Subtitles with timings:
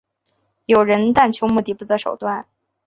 [0.65, 2.47] 有人但求目的不择手段。